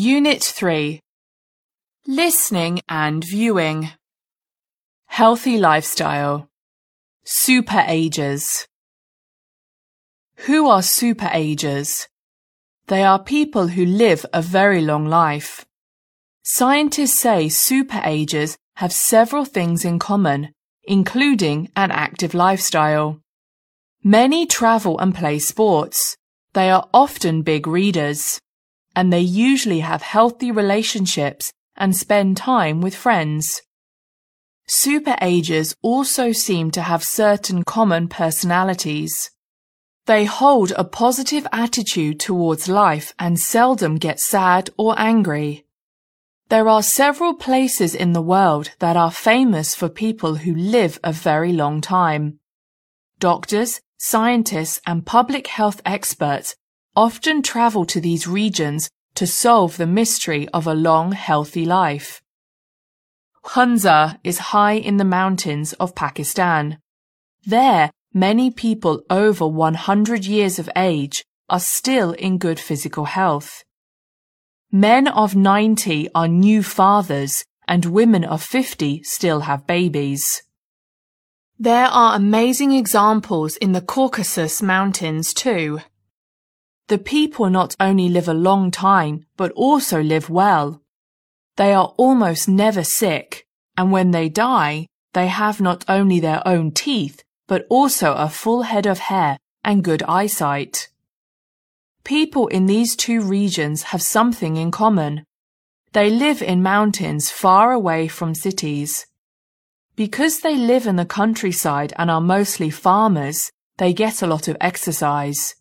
Unit 0.00 0.44
3 0.44 1.00
Listening 2.06 2.80
and 2.88 3.24
Viewing 3.24 3.90
Healthy 5.06 5.58
Lifestyle 5.58 6.48
Super 7.24 7.82
Agers 7.84 8.68
Who 10.46 10.68
are 10.68 10.82
super 10.82 11.28
agers? 11.32 12.06
They 12.86 13.02
are 13.02 13.18
people 13.20 13.66
who 13.66 13.84
live 13.84 14.24
a 14.32 14.40
very 14.40 14.82
long 14.82 15.06
life. 15.06 15.66
Scientists 16.44 17.18
say 17.18 17.48
super 17.48 18.00
agers 18.04 18.56
have 18.76 18.92
several 18.92 19.44
things 19.44 19.84
in 19.84 19.98
common, 19.98 20.54
including 20.84 21.72
an 21.74 21.90
active 21.90 22.34
lifestyle. 22.34 23.20
Many 24.04 24.46
travel 24.46 24.96
and 25.00 25.12
play 25.12 25.40
sports. 25.40 26.16
They 26.52 26.70
are 26.70 26.88
often 26.94 27.42
big 27.42 27.66
readers, 27.66 28.38
and 28.98 29.12
they 29.12 29.20
usually 29.20 29.78
have 29.78 30.02
healthy 30.02 30.50
relationships 30.50 31.52
and 31.76 31.94
spend 31.94 32.36
time 32.36 32.80
with 32.80 32.96
friends. 32.96 33.62
Super 34.66 35.14
agers 35.22 35.76
also 35.82 36.32
seem 36.32 36.72
to 36.72 36.82
have 36.82 37.04
certain 37.04 37.62
common 37.62 38.08
personalities. 38.08 39.30
They 40.06 40.24
hold 40.24 40.72
a 40.72 40.82
positive 40.82 41.46
attitude 41.52 42.18
towards 42.18 42.68
life 42.68 43.14
and 43.20 43.38
seldom 43.38 43.98
get 43.98 44.18
sad 44.18 44.68
or 44.76 44.96
angry. 44.98 45.64
There 46.48 46.68
are 46.68 46.82
several 46.82 47.34
places 47.34 47.94
in 47.94 48.14
the 48.14 48.28
world 48.34 48.72
that 48.80 48.96
are 48.96 49.12
famous 49.12 49.76
for 49.76 49.88
people 49.88 50.34
who 50.34 50.52
live 50.56 50.98
a 51.04 51.12
very 51.12 51.52
long 51.52 51.80
time. 51.80 52.40
Doctors, 53.20 53.80
scientists 53.96 54.80
and 54.84 55.06
public 55.06 55.46
health 55.46 55.80
experts 55.86 56.56
often 56.96 57.42
travel 57.42 57.84
to 57.86 58.00
these 58.00 58.26
regions 58.26 58.88
to 59.14 59.26
solve 59.26 59.76
the 59.76 59.86
mystery 59.86 60.48
of 60.48 60.66
a 60.66 60.74
long, 60.74 61.12
healthy 61.12 61.64
life. 61.64 62.22
Hunza 63.44 64.18
is 64.22 64.38
high 64.52 64.74
in 64.74 64.96
the 64.96 65.04
mountains 65.04 65.72
of 65.74 65.94
Pakistan. 65.94 66.78
There, 67.46 67.90
many 68.12 68.50
people 68.50 69.02
over 69.08 69.46
100 69.46 70.24
years 70.24 70.58
of 70.58 70.68
age 70.76 71.24
are 71.48 71.60
still 71.60 72.12
in 72.12 72.38
good 72.38 72.60
physical 72.60 73.06
health. 73.06 73.64
Men 74.70 75.08
of 75.08 75.34
90 75.34 76.10
are 76.14 76.28
new 76.28 76.62
fathers 76.62 77.44
and 77.66 77.86
women 77.86 78.24
of 78.24 78.42
50 78.42 79.02
still 79.02 79.40
have 79.40 79.66
babies. 79.66 80.42
There 81.58 81.86
are 81.86 82.14
amazing 82.14 82.72
examples 82.72 83.56
in 83.56 83.72
the 83.72 83.80
Caucasus 83.80 84.62
Mountains 84.62 85.34
too. 85.34 85.80
The 86.88 86.98
people 86.98 87.50
not 87.50 87.76
only 87.78 88.08
live 88.08 88.28
a 88.28 88.34
long 88.34 88.70
time, 88.70 89.26
but 89.36 89.52
also 89.52 90.02
live 90.02 90.30
well. 90.30 90.82
They 91.56 91.74
are 91.74 91.92
almost 91.98 92.48
never 92.48 92.82
sick, 92.82 93.46
and 93.76 93.92
when 93.92 94.10
they 94.10 94.30
die, 94.30 94.86
they 95.12 95.26
have 95.28 95.60
not 95.60 95.84
only 95.86 96.18
their 96.18 96.46
own 96.48 96.70
teeth, 96.70 97.22
but 97.46 97.66
also 97.68 98.14
a 98.14 98.30
full 98.30 98.62
head 98.62 98.86
of 98.86 98.98
hair 98.98 99.38
and 99.62 99.84
good 99.84 100.02
eyesight. 100.04 100.88
People 102.04 102.46
in 102.46 102.64
these 102.64 102.96
two 102.96 103.20
regions 103.20 103.82
have 103.90 104.00
something 104.00 104.56
in 104.56 104.70
common. 104.70 105.24
They 105.92 106.08
live 106.08 106.40
in 106.40 106.62
mountains 106.62 107.30
far 107.30 107.72
away 107.72 108.08
from 108.08 108.34
cities. 108.34 109.06
Because 109.94 110.40
they 110.40 110.56
live 110.56 110.86
in 110.86 110.96
the 110.96 111.04
countryside 111.04 111.92
and 111.96 112.10
are 112.10 112.20
mostly 112.20 112.70
farmers, 112.70 113.50
they 113.76 113.92
get 113.92 114.22
a 114.22 114.26
lot 114.26 114.48
of 114.48 114.56
exercise. 114.58 115.54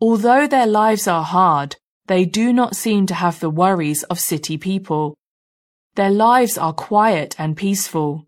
Although 0.00 0.46
their 0.46 0.66
lives 0.66 1.08
are 1.08 1.24
hard, 1.24 1.76
they 2.06 2.24
do 2.24 2.52
not 2.52 2.76
seem 2.76 3.06
to 3.06 3.14
have 3.14 3.40
the 3.40 3.50
worries 3.50 4.02
of 4.04 4.20
city 4.20 4.58
people. 4.58 5.16
Their 5.94 6.10
lives 6.10 6.58
are 6.58 6.72
quiet 6.72 7.34
and 7.38 7.56
peaceful. 7.56 8.26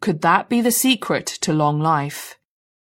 Could 0.00 0.20
that 0.20 0.48
be 0.48 0.60
the 0.60 0.70
secret 0.70 1.26
to 1.42 1.52
long 1.52 1.80
life? 1.80 2.37